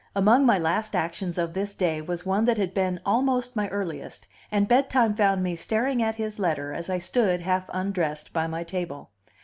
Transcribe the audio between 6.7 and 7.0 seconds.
as I